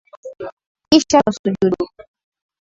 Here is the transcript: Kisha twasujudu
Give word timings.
Kisha 0.89 1.05
twasujudu 1.25 1.83